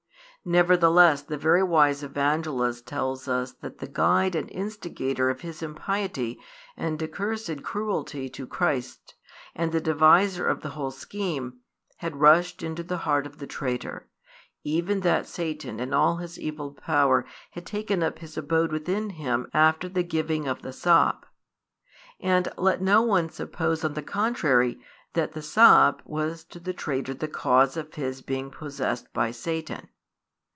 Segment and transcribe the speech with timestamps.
[0.43, 6.39] Nevertheless the very wise Evangelist tells us that the guide and instigator of his impiety
[6.75, 9.13] and accursed cruelty to Christ,
[9.53, 11.59] and the deviser of the whole scheme,
[11.97, 14.07] had rushed into the heart of the traitor,
[14.63, 19.45] even that Satan in all his evil power had taken up his abode within him
[19.53, 21.27] after the giving of the sop.
[22.19, 24.79] And let no one suppose on the contrary
[25.13, 29.89] that the sop was to the traitor the cause of his being possessed by Satan.